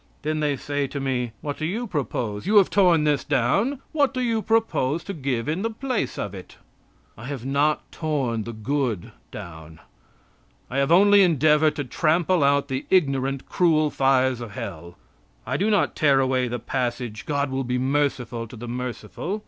Then 0.23 0.39
they 0.39 0.55
say 0.55 0.87
to 0.87 0.99
me: 0.99 1.31
"What 1.41 1.57
do 1.59 1.65
you 1.67 1.85
propose? 1.85 2.47
You 2.47 2.57
have 2.57 2.71
torn 2.71 3.03
this 3.03 3.23
down; 3.23 3.83
what 3.91 4.15
do 4.15 4.19
you 4.21 4.41
propose 4.41 5.03
to 5.03 5.13
give 5.13 5.47
in 5.47 5.61
the 5.61 5.69
place 5.69 6.17
of 6.17 6.33
it?" 6.33 6.57
I 7.15 7.25
have 7.25 7.45
not 7.45 7.91
torn 7.91 8.45
the 8.45 8.51
good 8.51 9.11
down. 9.29 9.79
I 10.71 10.79
have 10.79 10.91
only 10.91 11.21
endeavored 11.21 11.75
to 11.75 11.83
trample 11.83 12.43
out 12.43 12.67
the 12.67 12.87
ignorant, 12.89 13.47
cruel 13.47 13.91
fires 13.91 14.41
of 14.41 14.53
hell. 14.53 14.97
I 15.45 15.55
do 15.55 15.69
not 15.69 15.95
tear 15.95 16.19
away 16.19 16.47
the 16.47 16.57
passage, 16.57 17.27
"God 17.27 17.51
will 17.51 17.63
be 17.63 17.77
merciful 17.77 18.47
to 18.47 18.55
the 18.55 18.67
merciful." 18.67 19.39